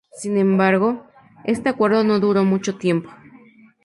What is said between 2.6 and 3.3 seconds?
tiempo.